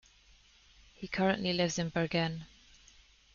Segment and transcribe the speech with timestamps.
[0.95, 2.47] He currently lives in Bergen.